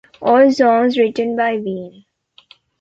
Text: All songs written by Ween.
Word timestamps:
All 0.19 0.49
songs 0.51 0.97
written 0.97 1.35
by 1.35 1.57
Ween. 1.57 2.05